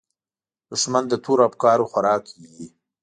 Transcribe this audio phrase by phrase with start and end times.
[0.71, 2.67] دښمن د تورو افکارو خوراک وي